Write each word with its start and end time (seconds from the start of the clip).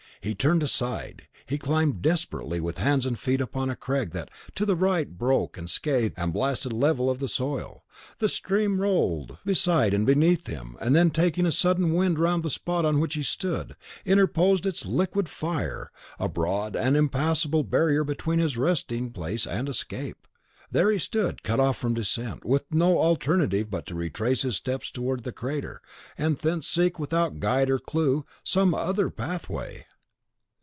He 0.23 0.35
turned 0.35 0.61
aside; 0.61 1.23
he 1.47 1.57
climbed 1.57 2.03
desperately 2.03 2.59
with 2.59 2.77
hands 2.77 3.07
and 3.07 3.17
feet 3.17 3.41
upon 3.41 3.71
a 3.71 3.75
crag 3.75 4.11
that, 4.11 4.29
to 4.53 4.67
the 4.67 4.75
right, 4.75 5.09
broke 5.09 5.55
the 5.57 5.67
scathed 5.67 6.13
and 6.15 6.31
blasted 6.31 6.71
level 6.71 7.09
of 7.09 7.17
the 7.17 7.27
soil. 7.27 7.83
The 8.19 8.29
stream 8.29 8.79
rolled 8.79 9.39
beside 9.45 9.95
and 9.95 10.05
beneath 10.05 10.45
him, 10.45 10.77
and 10.79 10.95
then 10.95 11.09
taking 11.09 11.47
a 11.47 11.51
sudden 11.51 11.91
wind 11.95 12.19
round 12.19 12.43
the 12.43 12.51
spot 12.51 12.85
on 12.85 12.99
which 12.99 13.15
he 13.15 13.23
stood, 13.23 13.75
interposed 14.05 14.67
its 14.67 14.85
liquid 14.85 15.27
fire, 15.27 15.91
a 16.19 16.29
broad 16.29 16.75
and 16.75 16.95
impassable 16.95 17.63
barrier 17.63 18.03
between 18.03 18.37
his 18.37 18.57
resting 18.57 19.09
place 19.11 19.47
and 19.47 19.67
escape. 19.67 20.27
There 20.69 20.91
he 20.91 20.99
stood, 20.99 21.41
cut 21.41 21.59
off 21.59 21.77
from 21.77 21.95
descent, 21.95 22.43
and 22.43 22.51
with 22.51 22.65
no 22.71 22.99
alternative 22.99 23.71
but 23.71 23.87
to 23.87 23.95
retrace 23.95 24.43
his 24.43 24.55
steps 24.55 24.91
towards 24.91 25.23
the 25.23 25.31
crater, 25.31 25.81
and 26.15 26.37
thence 26.37 26.67
seek, 26.67 26.99
without 26.99 27.39
guide 27.39 27.71
or 27.71 27.79
clew, 27.79 28.23
some 28.43 28.75
other 28.75 29.09
pathway. 29.09 29.85